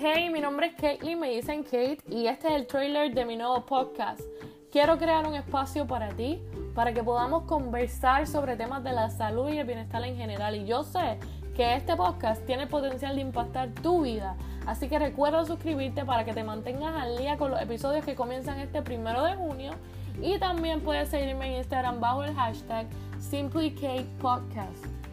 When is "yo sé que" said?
10.66-11.74